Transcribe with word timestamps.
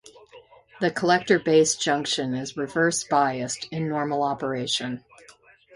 The 0.79 0.89
collector-base 0.89 1.75
junction 1.75 2.33
is 2.33 2.57
reverse 2.57 3.03
biased 3.03 3.67
in 3.71 3.87
normal 3.87 4.23
operation. 4.23 5.05